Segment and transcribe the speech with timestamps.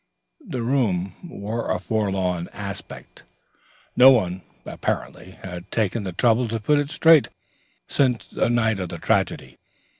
[0.43, 3.21] The room wore a forlorn aspect;
[3.95, 7.29] no one, apparently, had taken the trouble to put it straight
[7.87, 9.59] since the night of the tragedy.